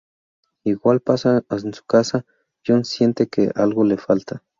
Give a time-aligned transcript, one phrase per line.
[0.63, 2.25] Igual pasa en su casa;
[2.65, 4.43] John siente que algo le falta.